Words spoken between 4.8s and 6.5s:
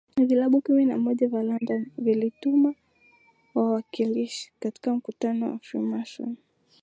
mkutano wa Freemasons